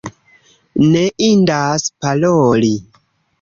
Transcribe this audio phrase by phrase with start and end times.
[0.93, 2.73] Ne indas paroli.